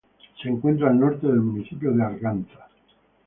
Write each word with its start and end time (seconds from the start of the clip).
Se 0.41 0.49
encuentra 0.49 0.89
al 0.89 0.99
norte 0.99 1.27
del 1.27 1.41
municipio 1.41 1.91
de 1.91 2.01
Arganza. 2.03 2.67